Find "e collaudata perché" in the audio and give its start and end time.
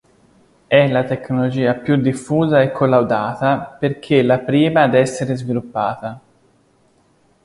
2.59-4.23